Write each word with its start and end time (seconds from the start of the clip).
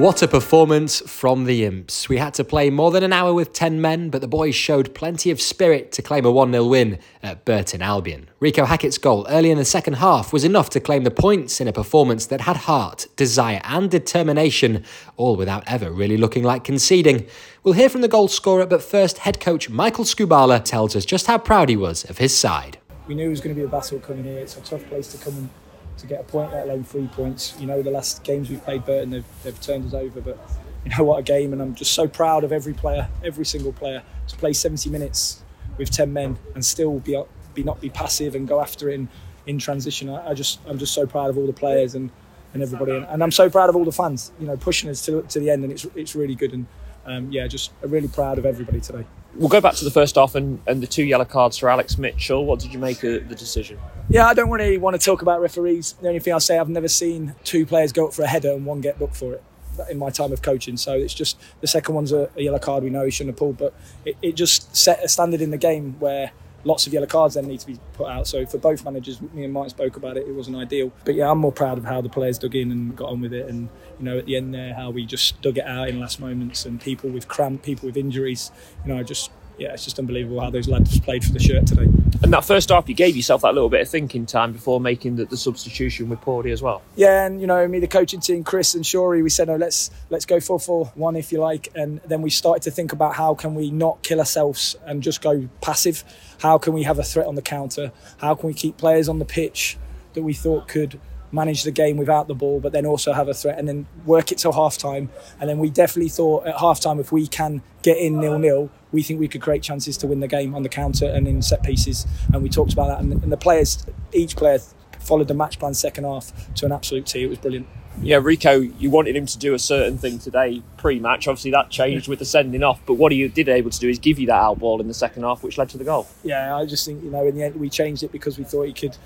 What 0.00 0.22
a 0.22 0.28
performance 0.28 1.00
from 1.00 1.44
the 1.44 1.62
Imps. 1.66 2.08
We 2.08 2.16
had 2.16 2.32
to 2.32 2.42
play 2.42 2.70
more 2.70 2.90
than 2.90 3.02
an 3.02 3.12
hour 3.12 3.34
with 3.34 3.52
10 3.52 3.82
men, 3.82 4.08
but 4.08 4.22
the 4.22 4.26
boys 4.26 4.54
showed 4.54 4.94
plenty 4.94 5.30
of 5.30 5.42
spirit 5.42 5.92
to 5.92 6.00
claim 6.00 6.24
a 6.24 6.30
1 6.30 6.52
0 6.52 6.64
win 6.64 6.98
at 7.22 7.44
Burton 7.44 7.82
Albion. 7.82 8.30
Reeco 8.40 8.66
Hackett's 8.66 8.96
goal 8.96 9.26
early 9.28 9.50
in 9.50 9.58
the 9.58 9.64
second 9.66 9.96
half 9.96 10.32
was 10.32 10.42
enough 10.42 10.70
to 10.70 10.80
claim 10.80 11.04
the 11.04 11.10
points 11.10 11.60
in 11.60 11.68
a 11.68 11.72
performance 11.74 12.24
that 12.24 12.40
had 12.40 12.56
heart, 12.56 13.08
desire, 13.16 13.60
and 13.62 13.90
determination, 13.90 14.84
all 15.18 15.36
without 15.36 15.64
ever 15.66 15.92
really 15.92 16.16
looking 16.16 16.44
like 16.44 16.64
conceding. 16.64 17.26
We'll 17.62 17.74
hear 17.74 17.90
from 17.90 18.00
the 18.00 18.08
goal 18.08 18.28
scorer, 18.28 18.64
but 18.64 18.82
first, 18.82 19.18
head 19.18 19.38
coach 19.38 19.68
Michael 19.68 20.04
Skubala 20.04 20.64
tells 20.64 20.96
us 20.96 21.04
just 21.04 21.26
how 21.26 21.36
proud 21.36 21.68
he 21.68 21.76
was 21.76 22.08
of 22.08 22.16
his 22.16 22.34
side. 22.34 22.78
We 23.06 23.14
knew 23.14 23.26
it 23.26 23.28
was 23.28 23.42
going 23.42 23.54
to 23.54 23.60
be 23.60 23.66
a 23.66 23.70
battle 23.70 23.98
coming 23.98 24.24
here. 24.24 24.38
It's 24.38 24.56
a 24.56 24.62
tough 24.62 24.86
place 24.86 25.12
to 25.12 25.18
come 25.22 25.36
and 25.36 25.50
to 25.98 26.06
get 26.06 26.20
a 26.20 26.24
point, 26.24 26.52
let 26.52 26.64
alone 26.64 26.84
three 26.84 27.06
points. 27.08 27.54
You 27.58 27.66
know, 27.66 27.82
the 27.82 27.90
last 27.90 28.24
games 28.24 28.50
we've 28.50 28.64
played 28.64 28.84
Burton, 28.84 29.10
they've, 29.10 29.24
they've 29.42 29.60
turned 29.60 29.86
us 29.86 29.94
over, 29.94 30.20
but 30.20 30.38
you 30.84 30.92
know 30.96 31.04
what 31.04 31.18
a 31.18 31.22
game, 31.22 31.52
and 31.52 31.60
I'm 31.60 31.74
just 31.74 31.92
so 31.92 32.08
proud 32.08 32.44
of 32.44 32.52
every 32.52 32.72
player, 32.72 33.08
every 33.24 33.44
single 33.44 33.72
player, 33.72 34.02
to 34.28 34.36
play 34.36 34.52
70 34.52 34.88
minutes 34.90 35.42
with 35.76 35.90
10 35.90 36.12
men 36.12 36.38
and 36.54 36.64
still 36.64 37.00
be, 37.00 37.20
be 37.54 37.62
not 37.62 37.80
be 37.80 37.90
passive 37.90 38.34
and 38.34 38.46
go 38.48 38.60
after 38.60 38.88
it 38.88 38.94
in, 38.94 39.08
in 39.46 39.58
transition. 39.58 40.08
I, 40.08 40.30
I 40.30 40.34
just 40.34 40.60
I'm 40.66 40.78
just 40.78 40.94
so 40.94 41.06
proud 41.06 41.30
of 41.30 41.38
all 41.38 41.46
the 41.46 41.52
players 41.52 41.94
and, 41.94 42.10
and 42.54 42.62
everybody, 42.62 42.92
and, 42.92 43.06
and 43.06 43.22
I'm 43.22 43.30
so 43.30 43.48
proud 43.50 43.68
of 43.68 43.76
all 43.76 43.84
the 43.84 43.92
fans. 43.92 44.32
You 44.40 44.46
know, 44.46 44.56
pushing 44.56 44.90
us 44.90 45.04
to, 45.06 45.22
to 45.22 45.40
the 45.40 45.50
end, 45.50 45.64
and 45.64 45.72
it's 45.72 45.84
it's 45.94 46.14
really 46.14 46.34
good, 46.34 46.52
and 46.52 46.66
um, 47.06 47.30
yeah, 47.30 47.46
just 47.46 47.72
really 47.82 48.08
proud 48.08 48.38
of 48.38 48.46
everybody 48.46 48.80
today. 48.80 49.04
We'll 49.36 49.48
go 49.48 49.60
back 49.60 49.74
to 49.74 49.84
the 49.84 49.92
first 49.92 50.16
half 50.16 50.34
and, 50.34 50.60
and 50.66 50.82
the 50.82 50.86
two 50.86 51.04
yellow 51.04 51.24
cards 51.24 51.56
for 51.56 51.68
Alex 51.68 51.96
Mitchell. 51.98 52.44
What 52.44 52.58
did 52.58 52.72
you 52.72 52.80
make 52.80 53.04
of 53.04 53.28
the 53.28 53.34
decision? 53.34 53.78
Yeah, 54.08 54.26
I 54.26 54.34
don't 54.34 54.50
really 54.50 54.76
want 54.76 55.00
to 55.00 55.04
talk 55.04 55.22
about 55.22 55.40
referees. 55.40 55.92
The 55.92 56.08
only 56.08 56.20
thing 56.20 56.32
I'll 56.32 56.40
say, 56.40 56.58
I've 56.58 56.68
never 56.68 56.88
seen 56.88 57.34
two 57.44 57.64
players 57.64 57.92
go 57.92 58.08
up 58.08 58.12
for 58.12 58.22
a 58.22 58.26
header 58.26 58.50
and 58.50 58.66
one 58.66 58.80
get 58.80 58.98
booked 58.98 59.16
for 59.16 59.34
it 59.34 59.44
in 59.88 59.98
my 59.98 60.10
time 60.10 60.32
of 60.32 60.42
coaching. 60.42 60.76
So 60.76 60.94
it's 60.94 61.14
just 61.14 61.40
the 61.60 61.68
second 61.68 61.94
one's 61.94 62.12
a, 62.12 62.28
a 62.36 62.42
yellow 62.42 62.58
card. 62.58 62.82
We 62.82 62.90
know 62.90 63.04
he 63.04 63.10
shouldn't 63.10 63.34
have 63.34 63.38
pulled, 63.38 63.56
but 63.56 63.72
it, 64.04 64.16
it 64.20 64.32
just 64.32 64.74
set 64.74 65.02
a 65.02 65.08
standard 65.08 65.40
in 65.40 65.50
the 65.50 65.58
game 65.58 65.94
where 66.00 66.32
lots 66.64 66.86
of 66.86 66.92
yellow 66.92 67.06
cards 67.06 67.34
then 67.34 67.46
need 67.46 67.60
to 67.60 67.66
be 67.66 67.78
put 67.94 68.08
out. 68.08 68.26
So 68.26 68.44
for 68.46 68.58
both 68.58 68.84
managers, 68.84 69.20
me 69.20 69.44
and 69.44 69.52
Mike 69.52 69.70
spoke 69.70 69.96
about 69.96 70.16
it. 70.16 70.26
It 70.26 70.32
wasn't 70.32 70.56
ideal, 70.56 70.92
but 71.04 71.14
yeah, 71.14 71.30
I'm 71.30 71.38
more 71.38 71.52
proud 71.52 71.78
of 71.78 71.84
how 71.84 72.00
the 72.00 72.08
players 72.08 72.38
dug 72.38 72.54
in 72.54 72.70
and 72.70 72.96
got 72.96 73.10
on 73.10 73.20
with 73.20 73.32
it, 73.32 73.48
and 73.48 73.68
you 73.98 74.04
know 74.04 74.18
at 74.18 74.26
the 74.26 74.36
end 74.36 74.54
there 74.54 74.74
how 74.74 74.90
we 74.90 75.06
just 75.06 75.40
dug 75.42 75.58
it 75.58 75.64
out 75.64 75.88
in 75.88 76.00
last 76.00 76.20
moments, 76.20 76.66
and 76.66 76.80
people 76.80 77.10
with 77.10 77.28
cramp, 77.28 77.62
people 77.62 77.86
with 77.86 77.96
injuries. 77.96 78.50
You 78.84 78.94
know, 78.94 79.02
just 79.02 79.30
yeah, 79.58 79.72
it's 79.72 79.84
just 79.84 79.98
unbelievable 79.98 80.40
how 80.40 80.50
those 80.50 80.68
lads 80.68 80.98
played 81.00 81.24
for 81.24 81.32
the 81.32 81.40
shirt 81.40 81.66
today. 81.66 81.99
And 82.22 82.32
that 82.32 82.44
first 82.44 82.68
half, 82.68 82.88
you 82.88 82.94
gave 82.94 83.16
yourself 83.16 83.42
that 83.42 83.54
little 83.54 83.68
bit 83.68 83.80
of 83.80 83.88
thinking 83.88 84.26
time 84.26 84.52
before 84.52 84.80
making 84.80 85.16
the, 85.16 85.24
the 85.24 85.36
substitution 85.36 86.08
with 86.08 86.20
Paudie 86.20 86.52
as 86.52 86.62
well. 86.62 86.82
Yeah, 86.94 87.26
and 87.26 87.40
you 87.40 87.46
know, 87.46 87.66
me, 87.66 87.80
the 87.80 87.88
coaching 87.88 88.20
team, 88.20 88.44
Chris 88.44 88.74
and 88.74 88.84
Shorey, 88.84 89.22
we 89.22 89.30
said, 89.30 89.48
no, 89.48 89.56
let's 89.56 89.90
let's 90.10 90.26
go 90.26 90.38
for 90.38 90.60
four 90.60 90.86
one 90.94 91.16
if 91.16 91.32
you 91.32 91.40
like, 91.40 91.68
and 91.74 92.00
then 92.06 92.22
we 92.22 92.30
started 92.30 92.62
to 92.64 92.70
think 92.70 92.92
about 92.92 93.14
how 93.14 93.34
can 93.34 93.54
we 93.54 93.70
not 93.70 94.02
kill 94.02 94.18
ourselves 94.18 94.76
and 94.84 95.02
just 95.02 95.22
go 95.22 95.48
passive. 95.60 96.04
How 96.40 96.58
can 96.58 96.72
we 96.72 96.82
have 96.82 96.98
a 96.98 97.04
threat 97.04 97.26
on 97.26 97.34
the 97.34 97.42
counter? 97.42 97.92
How 98.18 98.34
can 98.34 98.46
we 98.48 98.54
keep 98.54 98.76
players 98.76 99.08
on 99.08 99.18
the 99.18 99.24
pitch 99.24 99.78
that 100.14 100.22
we 100.22 100.34
thought 100.34 100.68
could 100.68 101.00
manage 101.32 101.62
the 101.62 101.70
game 101.70 101.96
without 101.96 102.28
the 102.28 102.34
ball, 102.34 102.60
but 102.60 102.72
then 102.72 102.86
also 102.86 103.12
have 103.12 103.28
a 103.28 103.34
threat 103.34 103.58
and 103.58 103.68
then 103.68 103.86
work 104.04 104.32
it 104.32 104.38
till 104.38 104.52
half 104.52 104.76
time. 104.76 105.10
And 105.40 105.48
then 105.48 105.58
we 105.58 105.70
definitely 105.70 106.08
thought 106.08 106.46
at 106.46 106.58
half 106.58 106.80
time, 106.80 106.98
if 106.98 107.12
we 107.12 107.26
can 107.26 107.62
get 107.82 107.98
in 107.98 108.20
nil 108.20 108.38
nil, 108.38 108.70
we 108.92 109.02
think 109.02 109.20
we 109.20 109.28
could 109.28 109.40
create 109.40 109.62
chances 109.62 109.96
to 109.98 110.06
win 110.06 110.20
the 110.20 110.28
game 110.28 110.54
on 110.54 110.62
the 110.62 110.68
counter 110.68 111.06
and 111.06 111.28
in 111.28 111.42
set 111.42 111.62
pieces. 111.62 112.06
And 112.32 112.42
we 112.42 112.48
talked 112.48 112.72
about 112.72 112.88
that. 112.88 113.00
And, 113.00 113.30
the 113.30 113.36
players, 113.36 113.84
each 114.12 114.36
player 114.36 114.58
followed 114.98 115.28
the 115.28 115.34
match 115.34 115.58
plan 115.58 115.74
second 115.74 116.04
half 116.04 116.54
to 116.54 116.66
an 116.66 116.72
absolute 116.72 117.06
T. 117.06 117.22
It 117.22 117.28
was 117.28 117.38
brilliant. 117.38 117.66
Yeah, 118.02 118.18
Reeco, 118.18 118.72
you 118.80 118.88
wanted 118.88 119.16
him 119.16 119.26
to 119.26 119.38
do 119.38 119.52
a 119.52 119.58
certain 119.58 119.98
thing 119.98 120.18
today 120.18 120.62
pre-match. 120.78 121.28
Obviously, 121.28 121.50
that 121.50 121.70
changed 121.70 122.08
with 122.08 122.18
the 122.18 122.24
sending 122.24 122.62
off. 122.62 122.80
But 122.86 122.94
what 122.94 123.12
he 123.12 123.26
did 123.28 123.48
able 123.48 123.70
to 123.70 123.78
do 123.78 123.88
is 123.88 123.98
give 123.98 124.18
you 124.18 124.26
that 124.28 124.40
out 124.40 124.58
ball 124.58 124.80
in 124.80 124.88
the 124.88 124.94
second 124.94 125.24
half, 125.24 125.42
which 125.42 125.58
led 125.58 125.68
to 125.70 125.78
the 125.78 125.84
goal. 125.84 126.06
Yeah, 126.22 126.56
I 126.56 126.66
just 126.66 126.86
think 126.86 127.02
you 127.02 127.10
know 127.10 127.26
in 127.26 127.34
the 127.34 127.42
end 127.42 127.56
we 127.56 127.68
changed 127.68 128.02
it 128.02 128.12
because 128.12 128.38
we 128.38 128.44
thought 128.44 128.62
he 128.62 128.72
could 128.72 128.96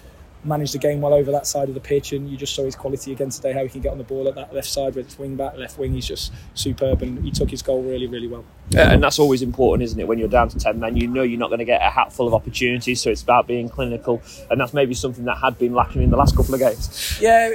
managed 0.45 0.75
the 0.75 0.79
game 0.79 1.01
well 1.01 1.15
over 1.15 1.31
that 1.33 1.47
side 1.47 1.69
of 1.69 1.75
the 1.75 1.81
pitch, 1.81 2.13
and 2.13 2.29
you 2.29 2.37
just 2.37 2.55
saw 2.55 2.65
his 2.65 2.77
quality 2.77 3.13
again 3.13 3.31
today. 3.31 3.53
How 3.53 3.63
he 3.63 3.69
can 3.69 3.81
get 3.81 3.93
on 3.93 3.99
the 3.99 4.05
ball 4.05 4.29
at 4.29 4.35
that 4.35 4.55
left 4.55 4.69
side, 4.69 4.95
with 4.95 5.07
it's 5.07 5.19
wing 5.19 5.37
back, 5.37 5.57
left 5.57 5.79
wing, 5.79 5.93
he's 5.93 6.07
just 6.07 6.33
superb, 6.55 7.03
and 7.03 7.25
he 7.25 7.31
took 7.31 7.51
his 7.51 7.63
goal 7.63 7.83
really, 7.83 8.07
really 8.07 8.29
well. 8.29 8.45
Yeah, 8.71 8.93
and 8.93 9.03
that's 9.03 9.19
always 9.19 9.43
important, 9.43 9.85
isn't 9.85 9.99
it? 9.99 10.07
When 10.09 10.19
you're 10.19 10.29
down 10.29 10.49
to 10.51 10.59
ten 10.59 10.81
men, 10.81 10.97
you 10.97 11.07
know 11.07 11.23
you're 11.23 11.39
not 11.39 11.49
going 11.49 11.59
to 11.59 11.65
get 11.65 11.83
a 11.83 11.91
hatful 11.91 12.27
of 12.27 12.35
opportunities, 12.35 13.01
so 13.01 13.11
it's 13.11 13.23
about 13.23 13.47
being 13.47 13.69
clinical, 13.69 14.23
and 14.51 14.61
that's 14.61 14.75
maybe 14.75 14.95
something 14.95 15.25
that 15.25 15.39
had 15.39 15.59
been 15.59 15.75
lacking 15.75 16.03
in 16.03 16.11
the 16.11 16.17
last 16.17 16.37
couple 16.37 16.55
of 16.55 16.61
games. 16.61 17.19
Yeah. 17.21 17.53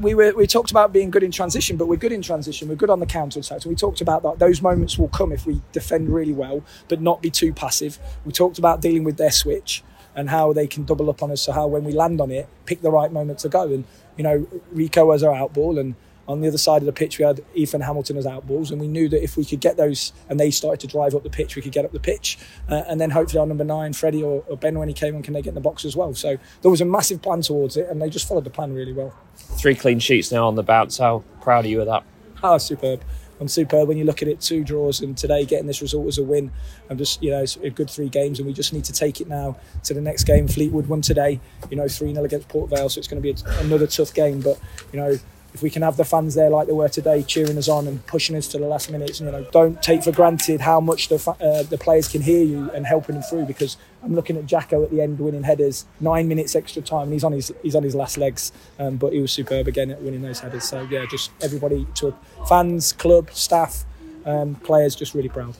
We, 0.00 0.12
were, 0.12 0.34
we 0.34 0.46
talked 0.46 0.70
about 0.70 0.92
being 0.92 1.10
good 1.10 1.22
in 1.22 1.30
transition, 1.30 1.78
but 1.78 1.88
we're 1.88 1.96
good 1.96 2.12
in 2.12 2.20
transition. 2.20 2.68
We're 2.68 2.74
good 2.74 2.90
on 2.90 3.00
the 3.00 3.06
counter 3.06 3.40
attack. 3.40 3.62
So 3.62 3.70
we 3.70 3.74
talked 3.74 4.02
about 4.02 4.22
that. 4.24 4.38
Those 4.38 4.60
moments 4.60 4.98
will 4.98 5.08
come 5.08 5.32
if 5.32 5.46
we 5.46 5.62
defend 5.72 6.12
really 6.12 6.34
well, 6.34 6.62
but 6.88 7.00
not 7.00 7.22
be 7.22 7.30
too 7.30 7.54
passive. 7.54 7.98
We 8.26 8.32
talked 8.32 8.58
about 8.58 8.82
dealing 8.82 9.04
with 9.04 9.16
their 9.16 9.30
switch 9.30 9.82
and 10.14 10.30
how 10.30 10.52
they 10.52 10.66
can 10.66 10.84
double 10.84 11.10
up 11.10 11.22
on 11.22 11.30
us. 11.30 11.42
So 11.42 11.52
how 11.52 11.66
when 11.66 11.84
we 11.84 11.92
land 11.92 12.20
on 12.20 12.30
it, 12.30 12.48
pick 12.66 12.82
the 12.82 12.90
right 12.90 13.12
moment 13.12 13.38
to 13.40 13.48
go. 13.48 13.62
And 13.64 13.84
you 14.16 14.24
know, 14.24 14.46
Reeco 14.74 15.06
was 15.06 15.22
our 15.22 15.34
outball, 15.34 15.78
and 15.78 15.94
on 16.26 16.40
the 16.40 16.48
other 16.48 16.58
side 16.58 16.80
of 16.82 16.86
the 16.86 16.92
pitch 16.92 17.18
we 17.18 17.24
had 17.24 17.44
Ethan 17.54 17.82
Hamilton 17.82 18.16
as 18.16 18.26
outballs, 18.26 18.70
and 18.70 18.80
we 18.80 18.88
knew 18.88 19.08
that 19.08 19.22
if 19.22 19.36
we 19.36 19.44
could 19.44 19.60
get 19.60 19.76
those 19.76 20.12
and 20.28 20.40
they 20.40 20.50
started 20.50 20.80
to 20.80 20.86
drive 20.86 21.14
up 21.14 21.22
the 21.22 21.30
pitch, 21.30 21.56
we 21.56 21.62
could 21.62 21.72
get 21.72 21.84
up 21.84 21.92
the 21.92 22.00
pitch, 22.00 22.38
uh, 22.68 22.82
and 22.88 23.00
then 23.00 23.10
hopefully 23.10 23.40
our 23.40 23.46
number 23.46 23.64
nine, 23.64 23.92
Freddie 23.92 24.22
or, 24.22 24.44
or, 24.48 24.56
Ben 24.56 24.78
when 24.78 24.88
he 24.88 24.94
came 24.94 25.14
on, 25.16 25.22
can 25.22 25.34
they 25.34 25.42
get 25.42 25.50
in 25.50 25.54
the 25.54 25.60
box 25.60 25.84
as 25.84 25.96
well? 25.96 26.14
So 26.14 26.38
there 26.62 26.70
was 26.70 26.80
a 26.80 26.86
massive 26.86 27.20
plan 27.20 27.42
towards 27.42 27.76
it, 27.76 27.88
and 27.88 28.00
they 28.00 28.08
just 28.08 28.26
followed 28.26 28.44
the 28.44 28.50
plan 28.50 28.72
really 28.72 28.92
well. 28.92 29.14
Three 29.36 29.74
clean 29.74 29.98
sheets 29.98 30.32
now 30.32 30.46
on 30.46 30.54
the 30.54 30.62
bounce. 30.62 30.98
How 30.98 31.24
proud 31.40 31.64
are 31.64 31.68
you 31.68 31.80
of 31.80 31.86
that? 31.86 32.04
Oh, 32.42 32.58
superb. 32.58 33.02
I'm 33.40 33.48
superb 33.48 33.88
when 33.88 33.98
you 33.98 34.04
look 34.04 34.22
at 34.22 34.28
it. 34.28 34.40
Two 34.40 34.64
draws 34.64 35.00
and 35.00 35.16
today 35.16 35.44
getting 35.44 35.66
this 35.66 35.82
result 35.82 36.06
as 36.06 36.18
a 36.18 36.22
win. 36.22 36.50
I'm 36.88 36.98
just 36.98 37.22
you 37.22 37.30
know 37.30 37.42
it's 37.42 37.56
a 37.56 37.70
good 37.70 37.90
three 37.90 38.08
games 38.08 38.38
and 38.38 38.46
we 38.46 38.52
just 38.52 38.72
need 38.72 38.84
to 38.84 38.92
take 38.92 39.20
it 39.20 39.28
now 39.28 39.56
to 39.84 39.94
the 39.94 40.00
next 40.00 40.24
game. 40.24 40.48
Fleetwood 40.48 40.86
won 40.86 41.00
today. 41.00 41.40
You 41.70 41.76
know 41.76 41.88
three 41.88 42.12
0 42.12 42.24
against 42.24 42.48
Port 42.48 42.70
Vale, 42.70 42.88
so 42.88 42.98
it's 42.98 43.08
going 43.08 43.22
to 43.22 43.32
be 43.32 43.34
another 43.64 43.86
tough 43.86 44.14
game. 44.14 44.40
But 44.40 44.58
you 44.92 45.00
know 45.00 45.18
if 45.54 45.62
we 45.62 45.70
can 45.70 45.82
have 45.82 45.96
the 45.96 46.04
fans 46.04 46.34
there 46.34 46.50
like 46.50 46.66
they 46.66 46.72
were 46.72 46.88
today, 46.88 47.22
cheering 47.22 47.56
us 47.56 47.68
on 47.68 47.86
and 47.86 48.04
pushing 48.06 48.34
us 48.34 48.48
to 48.48 48.58
the 48.58 48.66
last 48.66 48.90
minutes, 48.90 49.20
you 49.20 49.30
know, 49.30 49.46
don't 49.52 49.80
take 49.80 50.02
for 50.02 50.10
granted 50.10 50.60
how 50.60 50.80
much 50.80 51.08
the 51.08 51.16
uh, 51.40 51.62
the 51.62 51.78
players 51.78 52.08
can 52.08 52.20
hear 52.20 52.42
you 52.42 52.68
and 52.72 52.84
helping 52.84 53.14
them 53.14 53.22
through. 53.22 53.44
Because 53.44 53.76
I'm 54.02 54.16
looking 54.16 54.36
at 54.36 54.46
Jacko 54.46 54.82
at 54.82 54.90
the 54.90 55.00
end 55.00 55.20
winning 55.20 55.44
headers, 55.44 55.86
nine 56.00 56.26
minutes 56.26 56.56
extra 56.56 56.82
time, 56.82 57.04
and 57.04 57.12
he's 57.12 57.22
on 57.22 57.32
his 57.32 57.52
he's 57.62 57.76
on 57.76 57.84
his 57.84 57.94
last 57.94 58.18
legs. 58.18 58.50
Um, 58.80 58.96
but 58.96 59.12
he 59.12 59.20
was 59.20 59.30
superb 59.30 59.68
again 59.68 59.92
at 59.92 60.02
winning 60.02 60.22
those 60.22 60.40
headers. 60.40 60.64
So 60.64 60.82
yeah, 60.90 61.06
just 61.08 61.30
everybody 61.40 61.86
to 61.94 62.12
fans, 62.48 62.92
club, 62.92 63.30
staff, 63.30 63.84
um, 64.26 64.56
players, 64.56 64.96
just 64.96 65.14
really 65.14 65.28
proud 65.28 65.54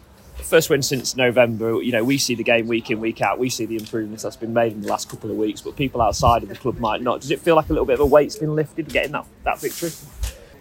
first 0.45 0.71
win 0.71 0.83
since 0.83 1.17
November. 1.17 1.83
You 1.83 1.93
know, 1.93 2.05
we 2.05 2.19
see 2.19 2.35
the 2.35 2.45
game 2.45 2.67
week 2.67 2.91
in, 2.91 3.01
week 3.01 3.21
out. 3.21 3.39
We 3.39 3.51
see 3.51 3.67
the 3.67 3.77
improvements 3.77 4.23
that's 4.23 4.37
been 4.37 4.53
made 4.53 4.73
in 4.73 4.83
the 4.83 4.89
last 4.89 5.09
couple 5.09 5.31
of 5.31 5.37
weeks, 5.37 5.61
but 5.61 5.77
people 5.77 6.01
outside 6.01 6.43
of 6.43 6.49
the 6.49 6.55
club 6.55 6.79
might 6.79 7.03
not. 7.03 7.21
Does 7.21 7.31
it 7.31 7.41
feel 7.41 7.57
like 7.57 7.69
a 7.71 7.73
little 7.73 7.87
bit 7.87 7.95
of 7.95 8.01
a 8.01 8.07
weight's 8.07 8.37
been 8.37 8.55
lifted 8.55 8.89
getting 8.89 9.13
that, 9.13 9.27
that 9.45 9.61
victory? 9.61 9.91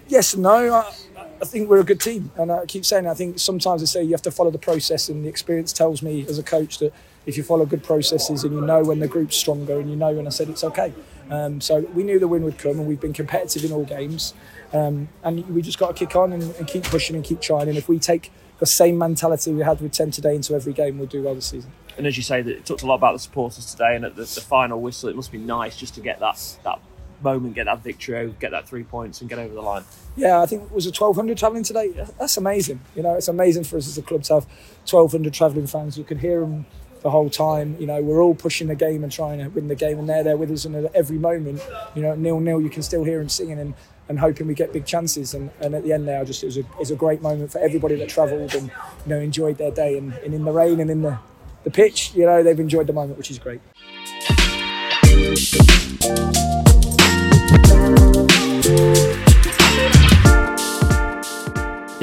Yes, 0.07 0.33
and 0.33 0.43
no. 0.43 0.73
I, 0.73 0.91
I 1.41 1.45
think 1.45 1.69
we're 1.69 1.79
a 1.79 1.83
good 1.83 1.99
team, 1.99 2.31
and 2.37 2.51
I 2.51 2.65
keep 2.65 2.85
saying. 2.85 3.07
I 3.07 3.13
think 3.13 3.39
sometimes 3.39 3.81
I 3.81 3.85
say 3.85 4.03
you 4.03 4.11
have 4.11 4.21
to 4.23 4.31
follow 4.31 4.51
the 4.51 4.57
process, 4.57 5.09
and 5.09 5.25
the 5.25 5.29
experience 5.29 5.73
tells 5.73 6.01
me 6.01 6.25
as 6.27 6.37
a 6.39 6.43
coach 6.43 6.77
that 6.79 6.93
if 7.25 7.37
you 7.37 7.43
follow 7.43 7.65
good 7.65 7.83
processes 7.83 8.43
and 8.43 8.53
you 8.53 8.61
know 8.61 8.83
when 8.83 8.99
the 8.99 9.07
group's 9.07 9.35
stronger, 9.35 9.79
and 9.79 9.89
you 9.89 9.95
know 9.95 10.13
when 10.13 10.27
I 10.27 10.29
said 10.29 10.49
it's 10.49 10.63
okay. 10.63 10.93
Um, 11.29 11.61
so 11.61 11.81
we 11.93 12.03
knew 12.03 12.19
the 12.19 12.27
win 12.27 12.43
would 12.43 12.57
come, 12.57 12.79
and 12.79 12.87
we've 12.87 12.99
been 12.99 13.13
competitive 13.13 13.63
in 13.63 13.71
all 13.71 13.85
games, 13.85 14.33
um, 14.73 15.09
and 15.23 15.47
we 15.49 15.61
just 15.61 15.79
got 15.79 15.95
to 15.95 16.05
kick 16.05 16.15
on 16.15 16.33
and, 16.33 16.43
and 16.55 16.67
keep 16.67 16.83
pushing 16.83 17.15
and 17.15 17.23
keep 17.23 17.41
trying. 17.41 17.69
And 17.69 17.77
if 17.77 17.87
we 17.87 17.99
take 17.99 18.31
the 18.59 18.65
same 18.65 18.97
mentality 18.97 19.51
we 19.51 19.63
had 19.63 19.81
with 19.81 19.91
10 19.91 20.11
today 20.11 20.35
into 20.35 20.53
every 20.55 20.73
game, 20.73 20.97
we'll 20.97 21.07
do 21.07 21.23
well 21.23 21.35
this 21.35 21.47
season. 21.47 21.71
And 21.97 22.07
as 22.07 22.17
you 22.17 22.23
say, 22.23 22.41
that 22.41 22.51
it 22.51 22.65
talked 22.65 22.81
a 22.81 22.85
lot 22.87 22.95
about 22.95 23.13
the 23.13 23.19
supporters 23.19 23.71
today, 23.71 23.95
and 23.95 24.05
at 24.05 24.15
the, 24.15 24.23
the 24.23 24.41
final 24.41 24.81
whistle, 24.81 25.09
it 25.09 25.15
must 25.15 25.31
be 25.31 25.37
nice 25.37 25.77
just 25.77 25.95
to 25.95 26.01
get 26.01 26.19
that 26.19 26.57
that 26.63 26.79
moment, 27.23 27.55
get 27.55 27.65
that 27.65 27.81
victory, 27.83 28.33
get 28.39 28.51
that 28.51 28.67
three 28.67 28.83
points, 28.83 29.21
and 29.21 29.29
get 29.29 29.39
over 29.39 29.53
the 29.53 29.61
line. 29.61 29.83
Yeah, 30.15 30.41
I 30.41 30.45
think 30.45 30.63
it 30.63 30.71
was 30.71 30.85
a 30.85 30.89
1,200 30.89 31.37
travelling 31.37 31.63
today. 31.63 31.89
That's 32.19 32.37
amazing. 32.37 32.81
You 32.95 33.03
know, 33.03 33.15
it's 33.15 33.29
amazing 33.29 33.63
for 33.63 33.77
us 33.77 33.87
as 33.87 33.97
a 33.97 34.01
club 34.01 34.23
to 34.23 34.35
have 34.35 34.45
1,200 34.89 35.33
travelling 35.33 35.67
fans. 35.67 35.97
You 35.97 36.03
could 36.03 36.19
hear 36.19 36.41
them 36.41 36.65
the 37.03 37.11
whole 37.11 37.29
time. 37.29 37.75
You 37.79 37.87
know, 37.87 38.01
we're 38.01 38.21
all 38.21 38.33
pushing 38.33 38.67
the 38.67 38.75
game 38.75 39.03
and 39.03 39.11
trying 39.11 39.39
to 39.39 39.49
win 39.49 39.67
the 39.67 39.75
game, 39.75 39.99
and 39.99 40.09
they're 40.09 40.23
there 40.23 40.37
with 40.37 40.49
us. 40.51 40.65
And 40.65 40.89
every 40.95 41.17
moment, 41.17 41.61
you 41.95 42.01
know, 42.01 42.15
nil 42.15 42.39
nil, 42.39 42.61
you 42.61 42.69
can 42.69 42.81
still 42.81 43.03
hear 43.03 43.19
them 43.19 43.29
singing 43.29 43.59
and, 43.59 43.73
and 44.09 44.19
hoping 44.19 44.47
we 44.47 44.53
get 44.55 44.73
big 44.73 44.85
chances. 44.85 45.33
And, 45.33 45.51
and 45.61 45.75
at 45.75 45.83
the 45.83 45.93
end 45.93 46.07
there, 46.07 46.25
just 46.25 46.41
it 46.43 46.47
was, 46.47 46.57
a, 46.57 46.61
it 46.61 46.79
was 46.79 46.91
a 46.91 46.95
great 46.95 47.21
moment 47.21 47.51
for 47.51 47.59
everybody 47.59 47.95
that 47.97 48.09
travelled 48.09 48.55
and 48.55 48.67
you 48.67 49.07
know 49.07 49.19
enjoyed 49.19 49.57
their 49.57 49.71
day. 49.71 49.97
And, 49.97 50.13
and 50.13 50.33
in 50.33 50.45
the 50.45 50.51
rain 50.51 50.79
and 50.79 50.89
in 50.89 51.03
the 51.03 51.19
the 51.63 51.71
pitch, 51.71 52.13
you 52.13 52.25
know, 52.25 52.43
they've 52.43 52.59
enjoyed 52.59 52.87
the 52.87 52.93
moment, 52.93 53.17
which 53.17 53.31
is 53.31 53.39
great. 53.39 53.61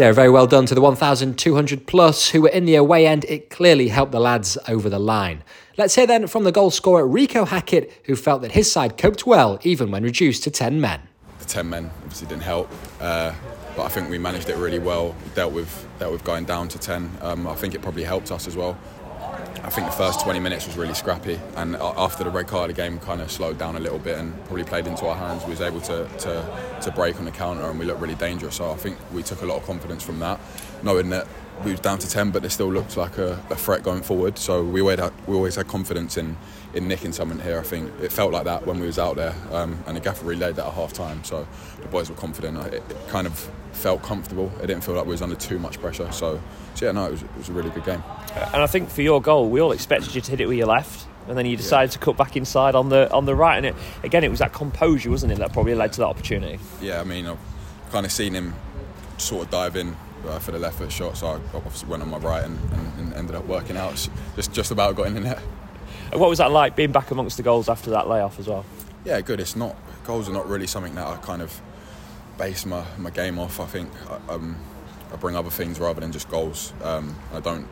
Yeah, 0.00 0.12
very 0.12 0.30
well 0.30 0.46
done 0.46 0.64
to 0.64 0.74
the 0.74 0.80
1,200 0.80 1.86
plus 1.86 2.30
who 2.30 2.40
were 2.40 2.48
in 2.48 2.64
the 2.64 2.74
away 2.74 3.06
end. 3.06 3.26
It 3.28 3.50
clearly 3.50 3.88
helped 3.88 4.12
the 4.12 4.18
lads 4.18 4.56
over 4.66 4.88
the 4.88 4.98
line. 4.98 5.44
Let's 5.76 5.94
hear 5.94 6.06
then 6.06 6.26
from 6.26 6.44
the 6.44 6.52
goal 6.52 6.70
scorer 6.70 7.06
Reeco 7.06 7.46
Hackett, 7.46 7.92
who 8.06 8.16
felt 8.16 8.40
that 8.40 8.52
his 8.52 8.72
side 8.72 8.96
coped 8.96 9.26
well 9.26 9.58
even 9.62 9.90
when 9.90 10.02
reduced 10.02 10.42
to 10.44 10.50
10 10.50 10.80
men. 10.80 11.02
The 11.40 11.44
10 11.44 11.68
men 11.68 11.90
obviously 11.98 12.28
didn't 12.28 12.44
help. 12.44 12.70
Uh, 12.98 13.34
but 13.76 13.82
I 13.82 13.88
think 13.88 14.08
we 14.08 14.16
managed 14.16 14.48
it 14.48 14.56
really 14.56 14.78
well. 14.78 15.14
Dealt 15.34 15.52
with 15.52 15.86
dealt 15.98 16.12
with 16.12 16.24
going 16.24 16.46
down 16.46 16.68
to 16.68 16.78
ten. 16.78 17.10
Um, 17.20 17.46
I 17.46 17.54
think 17.54 17.74
it 17.74 17.82
probably 17.82 18.04
helped 18.04 18.32
us 18.32 18.48
as 18.48 18.56
well. 18.56 18.78
I 19.62 19.68
think 19.68 19.86
the 19.86 19.92
first 19.92 20.20
20 20.20 20.40
minutes 20.40 20.66
was 20.66 20.76
really 20.76 20.94
scrappy, 20.94 21.38
and 21.56 21.76
after 21.76 22.24
the 22.24 22.30
red 22.30 22.46
card, 22.46 22.70
the 22.70 22.74
game 22.74 22.98
kind 22.98 23.20
of 23.20 23.30
slowed 23.30 23.58
down 23.58 23.76
a 23.76 23.80
little 23.80 23.98
bit 23.98 24.18
and 24.18 24.32
probably 24.46 24.64
played 24.64 24.86
into 24.86 25.06
our 25.06 25.16
hands. 25.16 25.44
We 25.44 25.50
was 25.50 25.60
able 25.60 25.80
to, 25.82 26.08
to, 26.08 26.78
to 26.82 26.90
break 26.92 27.18
on 27.18 27.24
the 27.24 27.30
counter, 27.30 27.62
and 27.68 27.78
we 27.78 27.84
looked 27.84 28.00
really 28.00 28.14
dangerous. 28.14 28.56
So 28.56 28.70
I 28.70 28.76
think 28.76 28.96
we 29.12 29.22
took 29.22 29.42
a 29.42 29.46
lot 29.46 29.58
of 29.58 29.66
confidence 29.66 30.02
from 30.02 30.18
that, 30.20 30.40
knowing 30.82 31.10
that 31.10 31.26
we 31.64 31.72
was 31.72 31.80
down 31.80 31.98
to 31.98 32.08
10, 32.08 32.30
but 32.30 32.42
they 32.42 32.48
still 32.48 32.72
looked 32.72 32.96
like 32.96 33.18
a, 33.18 33.32
a 33.50 33.56
threat 33.56 33.82
going 33.82 34.02
forward. 34.02 34.38
So 34.38 34.64
we 34.64 34.80
always, 34.80 34.98
had, 34.98 35.12
we 35.26 35.36
always 35.36 35.56
had 35.56 35.68
confidence 35.68 36.16
in, 36.16 36.36
in 36.72 36.88
nicking 36.88 37.12
something 37.12 37.38
here. 37.38 37.58
I 37.58 37.62
think 37.62 37.92
it 38.00 38.12
felt 38.12 38.32
like 38.32 38.44
that 38.44 38.66
when 38.66 38.80
we 38.80 38.86
was 38.86 38.98
out 38.98 39.16
there, 39.16 39.34
um, 39.52 39.82
and 39.86 39.96
the 39.96 40.00
gaffer 40.00 40.24
relayed 40.24 40.56
that 40.56 40.66
at 40.66 40.72
half 40.72 40.92
time. 40.92 41.22
So 41.24 41.46
the 41.80 41.88
boys 41.88 42.08
were 42.08 42.16
confident. 42.16 42.58
It, 42.66 42.74
it, 42.74 43.08
kind 43.08 43.26
of 43.26 43.50
felt 43.72 44.02
comfortable. 44.02 44.50
It 44.62 44.66
didn't 44.66 44.82
feel 44.82 44.94
like 44.94 45.04
we 45.04 45.12
was 45.12 45.22
under 45.22 45.36
too 45.36 45.58
much 45.58 45.80
pressure. 45.80 46.10
So, 46.12 46.40
so 46.74 46.86
yeah, 46.86 46.92
no, 46.92 47.06
it 47.06 47.12
was, 47.12 47.22
it 47.22 47.36
was 47.36 47.48
a 47.48 47.52
really 47.52 47.70
good 47.70 47.84
game. 47.84 48.02
And 48.52 48.62
I 48.62 48.66
think 48.66 48.90
for 48.90 49.02
your 49.02 49.20
goal, 49.20 49.48
we 49.48 49.60
all 49.60 49.72
expected 49.72 50.14
you 50.14 50.20
to 50.20 50.30
hit 50.30 50.40
it 50.40 50.46
with 50.46 50.58
your 50.58 50.66
left. 50.66 51.06
And 51.28 51.36
then 51.36 51.46
you 51.46 51.56
decided 51.56 51.90
yeah. 51.90 51.94
to 51.94 51.98
cut 51.98 52.16
back 52.16 52.36
inside 52.36 52.74
on 52.74 52.88
the 52.88 53.12
on 53.12 53.24
the 53.24 53.36
right, 53.36 53.56
and 53.56 53.66
it 53.66 53.76
again 54.02 54.24
it 54.24 54.30
was 54.30 54.40
that 54.40 54.52
composure, 54.52 55.10
wasn't 55.10 55.30
it, 55.30 55.38
that 55.38 55.52
probably 55.52 55.74
led 55.74 55.92
to 55.92 56.00
that 56.00 56.06
opportunity. 56.06 56.58
Yeah, 56.80 57.00
I 57.00 57.04
mean, 57.04 57.26
I've 57.26 57.38
kind 57.92 58.04
of 58.04 58.10
seen 58.10 58.34
him 58.34 58.54
sort 59.18 59.44
of 59.44 59.50
dive 59.50 59.76
in 59.76 59.94
uh, 60.26 60.38
for 60.40 60.50
the 60.50 60.58
left 60.58 60.78
foot 60.78 60.90
shot, 60.90 61.18
so 61.18 61.26
I 61.26 61.34
obviously 61.54 61.88
went 61.88 62.02
on 62.02 62.10
my 62.10 62.18
right 62.18 62.42
and, 62.42 62.58
and, 62.72 62.98
and 62.98 63.14
ended 63.14 63.36
up 63.36 63.46
working 63.46 63.76
out. 63.76 63.92
Just 64.34 64.52
just 64.52 64.70
about 64.72 64.96
got 64.96 65.06
in 65.06 65.14
the 65.14 65.20
net. 65.20 65.38
What 66.12 66.28
was 66.28 66.38
that 66.38 66.50
like 66.50 66.74
being 66.74 66.90
back 66.90 67.12
amongst 67.12 67.36
the 67.36 67.44
goals 67.44 67.68
after 67.68 67.90
that 67.90 68.08
layoff 68.08 68.40
as 68.40 68.48
well? 68.48 68.64
Yeah, 69.04 69.20
good. 69.20 69.38
It's 69.38 69.54
not 69.54 69.76
goals 70.04 70.28
are 70.28 70.32
not 70.32 70.48
really 70.48 70.66
something 70.66 70.94
that 70.96 71.06
I 71.06 71.16
kind 71.18 71.42
of 71.42 71.60
base 72.40 72.64
my, 72.64 72.82
my 72.96 73.10
game 73.10 73.38
off. 73.38 73.60
I 73.60 73.66
think 73.66 73.90
I, 74.08 74.32
um, 74.32 74.56
I 75.12 75.16
bring 75.16 75.36
other 75.36 75.50
things 75.50 75.78
rather 75.78 76.00
than 76.00 76.10
just 76.10 76.30
goals. 76.30 76.72
Um, 76.82 77.14
I 77.34 77.40
don't 77.40 77.68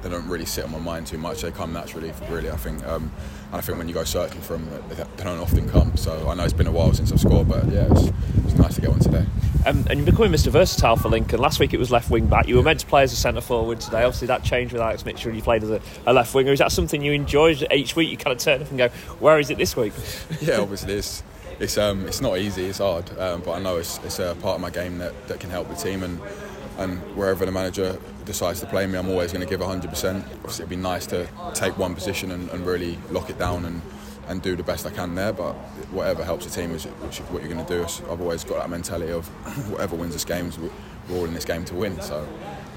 they 0.00 0.08
don't 0.08 0.26
really 0.28 0.46
sit 0.46 0.64
on 0.64 0.70
my 0.70 0.78
mind 0.78 1.08
too 1.08 1.18
much. 1.18 1.42
They 1.42 1.50
come 1.50 1.72
naturally, 1.72 2.12
really. 2.30 2.50
I 2.50 2.56
think, 2.56 2.86
um, 2.86 3.10
and 3.46 3.56
I 3.56 3.60
think 3.60 3.78
when 3.78 3.88
you 3.88 3.94
go 3.94 4.04
searching 4.04 4.40
for 4.40 4.56
them, 4.56 4.70
they 4.88 5.24
don't 5.24 5.40
often 5.40 5.68
come. 5.68 5.96
So 5.96 6.28
I 6.28 6.34
know 6.34 6.44
it's 6.44 6.52
been 6.52 6.68
a 6.68 6.72
while 6.72 6.92
since 6.92 7.10
I've 7.10 7.20
scored, 7.20 7.48
but 7.48 7.66
yeah, 7.66 7.88
it's, 7.90 8.12
it's 8.46 8.54
nice 8.54 8.76
to 8.76 8.80
get 8.80 8.90
one 8.90 9.00
today. 9.00 9.26
Um, 9.66 9.84
and 9.90 9.98
you're 9.98 10.06
becoming 10.06 10.30
Mr. 10.30 10.52
Versatile 10.52 10.94
for 10.94 11.08
Lincoln. 11.08 11.40
Last 11.40 11.58
week 11.58 11.74
it 11.74 11.78
was 11.78 11.90
left 11.90 12.10
wing 12.10 12.26
back. 12.26 12.46
You 12.46 12.56
were 12.56 12.62
meant 12.62 12.78
to 12.80 12.86
play 12.86 13.02
as 13.02 13.12
a 13.12 13.16
centre 13.16 13.40
forward 13.40 13.80
today. 13.80 14.04
Obviously 14.04 14.28
that 14.28 14.44
changed 14.44 14.72
with 14.72 14.80
Alex 14.80 15.04
Mitchell 15.04 15.30
and 15.30 15.36
you 15.36 15.42
played 15.42 15.64
as 15.64 15.70
a, 15.70 15.80
a 16.06 16.12
left 16.12 16.32
winger. 16.32 16.52
Is 16.52 16.60
that 16.60 16.70
something 16.70 17.02
you 17.02 17.12
enjoy 17.12 17.56
each 17.72 17.96
week? 17.96 18.08
You 18.08 18.16
kind 18.16 18.36
of 18.36 18.38
turn 18.38 18.62
up 18.62 18.68
and 18.68 18.78
go, 18.78 18.88
where 19.18 19.40
is 19.40 19.50
it 19.50 19.58
this 19.58 19.76
week? 19.76 19.92
Yeah, 20.40 20.60
obviously 20.60 20.94
it's 20.94 21.24
it's 21.60 21.78
um, 21.78 22.06
it's 22.06 22.20
not 22.20 22.38
easy. 22.38 22.66
It's 22.66 22.78
hard, 22.78 23.10
um, 23.18 23.42
but 23.42 23.52
I 23.52 23.60
know 23.60 23.76
it's, 23.76 23.98
it's 24.04 24.18
a 24.18 24.36
part 24.40 24.56
of 24.56 24.60
my 24.60 24.70
game 24.70 24.98
that, 24.98 25.28
that 25.28 25.40
can 25.40 25.50
help 25.50 25.68
the 25.68 25.74
team 25.74 26.02
and 26.02 26.20
and 26.78 26.98
wherever 27.16 27.44
the 27.44 27.52
manager 27.52 27.98
decides 28.24 28.60
to 28.60 28.66
play 28.66 28.86
me, 28.86 28.96
I'm 28.96 29.08
always 29.08 29.32
going 29.32 29.44
to 29.44 29.50
give 29.50 29.60
100%. 29.60 29.84
Obviously, 29.84 30.62
it'd 30.62 30.68
be 30.68 30.76
nice 30.76 31.06
to 31.06 31.28
take 31.52 31.76
one 31.76 31.94
position 31.94 32.30
and, 32.30 32.48
and 32.50 32.64
really 32.64 32.96
lock 33.10 33.30
it 33.30 33.38
down 33.38 33.64
and, 33.64 33.82
and 34.28 34.40
do 34.40 34.54
the 34.54 34.62
best 34.62 34.86
I 34.86 34.90
can 34.90 35.16
there. 35.16 35.32
But 35.32 35.54
whatever 35.90 36.24
helps 36.24 36.44
the 36.46 36.52
team 36.52 36.70
is 36.76 36.84
what 36.84 37.42
you're 37.42 37.52
going 37.52 37.66
to 37.66 37.72
do. 37.72 37.82
I've 37.82 38.20
always 38.20 38.44
got 38.44 38.58
that 38.58 38.70
mentality 38.70 39.10
of 39.10 39.26
whatever 39.72 39.96
wins 39.96 40.12
this 40.12 40.24
game, 40.24 40.52
we're 41.08 41.16
all 41.18 41.24
in 41.24 41.34
this 41.34 41.44
game 41.44 41.64
to 41.66 41.74
win. 41.74 42.00
So. 42.00 42.26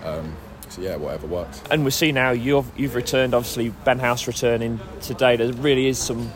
Um, 0.04 0.36
so 0.70 0.82
yeah, 0.82 0.96
whatever 0.96 1.28
works. 1.28 1.62
And 1.70 1.84
we 1.84 1.92
see 1.92 2.14
now 2.14 2.32
you've 2.32 2.66
you've 2.80 2.96
returned. 2.96 3.34
Obviously, 3.34 3.70
Ben 3.84 4.00
House 4.00 4.26
returning 4.26 4.80
today. 5.02 5.36
There 5.36 5.52
really 5.52 5.88
is 5.88 6.00
some 6.00 6.32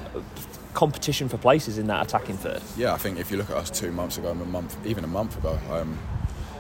competition 0.76 1.28
for 1.28 1.38
places 1.38 1.78
in 1.78 1.88
that 1.88 2.06
attacking 2.06 2.38
third. 2.38 2.62
Yeah, 2.78 2.94
I 2.94 2.98
think 2.98 3.20
if 3.20 3.32
you 3.32 3.38
look 3.38 3.50
at 3.50 3.58
us 3.58 3.70
two 3.72 3.92
months 3.92 4.18
ago, 4.18 4.30
a 4.30 4.36
month, 4.36 4.78
even 4.86 5.04
a 5.04 5.08
month 5.08 5.38
ago, 5.38 5.60
um, 5.72 5.98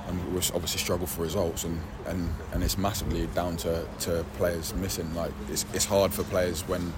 and 0.07 0.33
we 0.33 0.37
obviously 0.53 0.79
struggle 0.79 1.07
for 1.07 1.21
results 1.21 1.63
and, 1.63 1.79
and, 2.05 2.29
and 2.53 2.63
it's 2.63 2.77
massively 2.77 3.27
down 3.27 3.57
to, 3.57 3.85
to 3.99 4.25
players 4.37 4.73
missing. 4.75 5.13
Like 5.15 5.31
it's, 5.49 5.65
it's 5.73 5.85
hard 5.85 6.13
for 6.13 6.23
players 6.23 6.61
when 6.67 6.93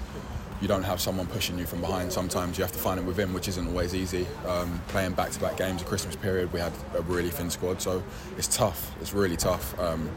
you 0.61 0.67
don't 0.67 0.83
have 0.83 0.99
someone 0.99 1.27
pushing 1.27 1.57
you 1.57 1.65
from 1.65 1.81
behind. 1.81 2.11
Sometimes 2.11 2.57
you 2.57 2.63
have 2.63 2.71
to 2.71 2.79
find 2.79 2.99
it 2.99 3.05
within 3.05 3.33
which 3.33 3.47
isn't 3.47 3.67
always 3.67 3.95
easy. 3.95 4.27
Um, 4.45 4.81
playing 4.87 5.13
back-to-back 5.13 5.57
games 5.57 5.81
a 5.81 5.85
Christmas 5.85 6.15
period 6.15 6.51
we 6.51 6.59
had 6.59 6.73
a 6.95 7.01
really 7.03 7.29
thin 7.29 7.49
squad 7.49 7.81
so 7.81 8.03
it's 8.37 8.47
tough. 8.47 8.95
It's 9.01 9.13
really 9.13 9.37
tough. 9.37 9.79
Um, 9.79 10.09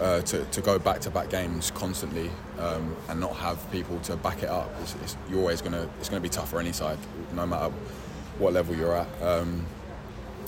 uh, 0.00 0.20
to, 0.22 0.44
to 0.46 0.60
go 0.60 0.78
back-to-back 0.78 1.28
games 1.30 1.70
constantly 1.72 2.30
um, 2.58 2.96
and 3.08 3.18
not 3.18 3.34
have 3.34 3.70
people 3.72 3.98
to 4.00 4.16
back 4.16 4.42
it 4.42 4.48
up 4.48 4.70
it's, 4.80 4.94
it's, 4.96 5.16
you're 5.28 5.40
always 5.40 5.60
gonna 5.60 5.88
it's 5.98 6.08
gonna 6.08 6.20
be 6.20 6.28
tough 6.28 6.50
for 6.50 6.60
any 6.60 6.72
side 6.72 6.98
no 7.34 7.46
matter 7.46 7.72
what 8.38 8.52
level 8.52 8.74
you're 8.74 8.94
at 8.94 9.22
um, 9.22 9.66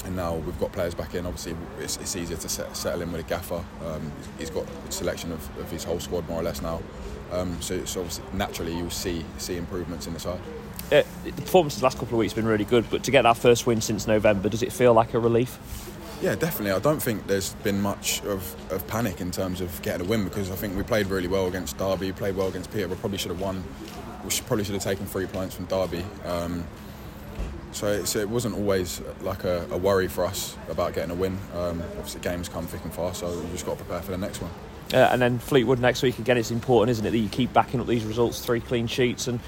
and 0.04 0.16
now 0.16 0.34
we've 0.34 0.58
got 0.58 0.72
players 0.72 0.94
back 0.94 1.14
in. 1.14 1.26
Obviously, 1.26 1.54
it's, 1.78 1.96
it's 1.98 2.16
easier 2.16 2.36
to 2.36 2.48
set, 2.48 2.74
settle 2.76 3.02
in 3.02 3.12
with 3.12 3.20
a 3.20 3.28
gaffer. 3.28 3.62
Um, 3.84 4.12
he's 4.38 4.50
got 4.50 4.66
a 4.88 4.92
selection 4.92 5.32
of, 5.32 5.58
of, 5.58 5.70
his 5.70 5.84
whole 5.84 6.00
squad 6.00 6.28
more 6.28 6.40
or 6.40 6.42
less 6.42 6.62
now. 6.62 6.80
Um, 7.32 7.60
so, 7.60 7.84
so 7.84 8.06
naturally, 8.32 8.76
you'll 8.76 8.90
see 8.90 9.24
see 9.38 9.56
improvements 9.56 10.06
in 10.06 10.14
the 10.14 10.20
side. 10.20 10.40
Uh, 10.90 11.02
the 11.24 11.32
performance 11.32 11.76
the 11.76 11.84
last 11.84 11.98
couple 11.98 12.14
of 12.14 12.18
weeks 12.18 12.32
has 12.32 12.42
been 12.42 12.50
really 12.50 12.64
good, 12.64 12.88
but 12.90 13.04
to 13.04 13.10
get 13.10 13.22
that 13.22 13.36
first 13.36 13.66
win 13.66 13.80
since 13.80 14.06
November, 14.06 14.48
does 14.48 14.62
it 14.62 14.72
feel 14.72 14.92
like 14.92 15.14
a 15.14 15.18
relief? 15.18 15.58
Yeah, 16.20 16.34
definitely. 16.34 16.72
I 16.72 16.78
don't 16.80 17.00
think 17.00 17.26
there's 17.26 17.54
been 17.54 17.80
much 17.80 18.22
of, 18.24 18.54
of 18.70 18.86
panic 18.86 19.22
in 19.22 19.30
terms 19.30 19.62
of 19.62 19.80
getting 19.80 20.06
a 20.06 20.08
win 20.08 20.24
because 20.24 20.50
I 20.50 20.54
think 20.54 20.76
we 20.76 20.82
played 20.82 21.06
really 21.06 21.28
well 21.28 21.46
against 21.46 21.78
Derby, 21.78 22.12
played 22.12 22.36
well 22.36 22.48
against 22.48 22.70
Peter. 22.70 22.88
We 22.88 22.96
probably 22.96 23.16
should 23.16 23.30
have 23.30 23.40
won. 23.40 23.64
We 24.22 24.30
should, 24.30 24.46
probably 24.46 24.64
should 24.64 24.74
have 24.74 24.82
taken 24.82 25.06
three 25.06 25.26
points 25.26 25.54
from 25.54 25.64
Derby. 25.64 26.04
Um, 26.26 26.66
so, 27.72 28.04
so, 28.04 28.18
it 28.18 28.28
wasn't 28.28 28.56
always 28.56 29.00
like 29.22 29.44
a, 29.44 29.66
a, 29.70 29.78
worry 29.78 30.08
for 30.08 30.24
us 30.24 30.56
about 30.68 30.92
getting 30.92 31.12
a 31.12 31.14
win. 31.14 31.38
Um, 31.54 31.80
obviously, 31.96 32.20
games 32.20 32.48
come 32.48 32.66
thick 32.66 32.84
and 32.84 32.92
fast, 32.92 33.20
so 33.20 33.40
we 33.40 33.50
just 33.52 33.64
got 33.64 33.78
to 33.78 33.84
prepare 33.84 34.02
for 34.02 34.10
the 34.10 34.18
next 34.18 34.42
one. 34.42 34.50
Uh, 34.92 35.08
and 35.12 35.22
then 35.22 35.38
Fleetwood 35.38 35.78
next 35.78 36.02
week 36.02 36.18
again. 36.18 36.36
It's 36.36 36.50
important, 36.50 36.90
isn't 36.90 37.06
it, 37.06 37.12
that 37.12 37.18
you 37.18 37.28
keep 37.28 37.52
backing 37.52 37.80
up 37.80 37.86
these 37.86 38.04
results, 38.04 38.44
three 38.44 38.60
clean 38.60 38.88
sheets 38.88 39.28
and 39.28 39.38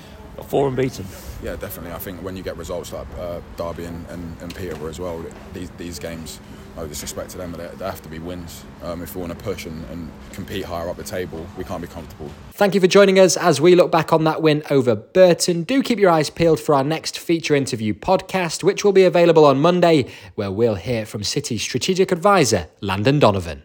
four 0.46 0.68
unbeaten. 0.68 1.06
Yeah, 1.42 1.56
definitely. 1.56 1.92
I 1.92 1.98
think 1.98 2.22
when 2.22 2.36
you 2.36 2.42
get 2.42 2.56
results 2.56 2.92
like 2.92 3.06
uh, 3.18 3.40
Derby 3.56 3.84
and, 3.84 4.06
and, 4.08 4.36
and, 4.40 4.54
Peterborough 4.54 4.90
as 4.90 4.98
well, 4.98 5.24
these, 5.52 5.70
these 5.70 5.98
games, 5.98 6.40
no 6.76 6.86
disrespect 6.86 7.30
to 7.30 7.38
them, 7.38 7.52
but 7.52 7.58
they, 7.58 7.76
they 7.76 7.84
have 7.84 8.00
to 8.02 8.08
be 8.08 8.18
wins. 8.18 8.64
Um, 8.82 9.02
if 9.02 9.14
we 9.14 9.20
want 9.20 9.36
to 9.36 9.44
push 9.44 9.66
and, 9.66 9.84
and 9.90 10.10
compete 10.32 10.64
higher 10.64 10.88
up 10.88 10.96
the 10.96 11.02
table, 11.02 11.46
we 11.58 11.64
can't 11.64 11.82
be 11.82 11.88
comfortable. 11.88 12.30
Thank 12.52 12.74
you 12.74 12.80
for 12.80 12.86
joining 12.86 13.18
us 13.18 13.36
as 13.36 13.60
we 13.60 13.74
look 13.74 13.90
back 13.90 14.12
on 14.12 14.24
that 14.24 14.40
win 14.40 14.62
over 14.70 14.94
Burton. 14.94 15.64
Do 15.64 15.82
keep 15.82 15.98
your 15.98 16.10
eyes 16.10 16.30
peeled 16.30 16.60
for 16.60 16.74
our 16.74 16.84
next 16.84 17.18
feature 17.18 17.54
interview 17.54 17.92
podcast, 17.92 18.62
which 18.62 18.84
will 18.84 18.92
be 18.92 19.04
available 19.04 19.44
on 19.44 19.60
Monday, 19.60 20.10
where 20.34 20.50
we'll 20.50 20.76
hear 20.76 21.04
from 21.04 21.22
City's 21.24 21.62
strategic 21.62 22.12
advisor, 22.12 22.68
Landon 22.80 23.18
Donovan. 23.18 23.64